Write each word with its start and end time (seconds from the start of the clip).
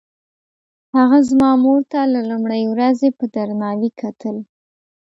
هغه 0.97 1.17
زما 1.29 1.51
مور 1.63 1.79
ته 1.91 1.99
له 2.13 2.21
لومړۍ 2.29 2.63
ورځې 2.73 3.09
په 3.17 3.25
درناوي 3.35 3.89
کتل. 4.01 4.35